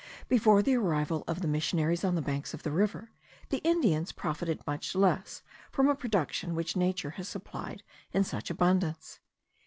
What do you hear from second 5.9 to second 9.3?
production which nature has supplied in such abundance.